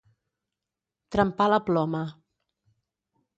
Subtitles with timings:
[1.15, 2.01] Trempar la ploma.